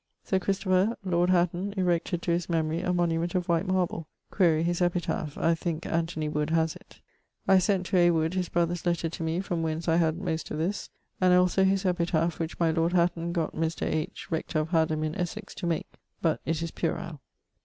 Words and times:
Sir 0.23 0.39
Christopher, 0.39 0.97
lord 1.05 1.29
Hatton, 1.29 1.75
erected 1.77 2.23
to 2.23 2.31
his 2.31 2.49
memorie 2.49 2.81
a 2.81 2.91
monument 2.91 3.35
of 3.35 3.47
white 3.47 3.67
marble 3.67 4.07
quaere 4.31 4.63
his 4.63 4.81
epitaph; 4.81 5.37
I 5.37 5.53
thinke 5.53 5.85
A 5.85 6.01
W 6.01 6.45
haz 6.49 6.75
it. 6.75 7.01
I 7.47 7.59
sent 7.59 7.85
to 7.85 7.97
A. 7.97 8.09
Wood 8.09 8.33
his 8.33 8.49
brother's 8.49 8.83
letter 8.87 9.09
to 9.09 9.21
me 9.21 9.41
from 9.41 9.61
whence 9.61 9.87
I 9.87 9.97
had 9.97 10.17
most 10.17 10.49
of 10.49 10.57
this, 10.57 10.89
and 11.21 11.35
also 11.35 11.63
his 11.63 11.85
epitaph 11.85 12.39
which 12.39 12.59
my 12.59 12.71
lord 12.71 12.93
Hatton 12.93 13.31
gott 13.31 13.53
Mr. 13.55 13.85
H. 13.85 14.31
rector 14.31 14.57
of 14.61 14.69
Hadham 14.69 15.03
in 15.03 15.13
Essex 15.13 15.53
to 15.53 15.67
make, 15.67 15.91
but 16.19 16.41
it 16.47 16.63
is 16.63 16.71
puerile. 16.71 17.21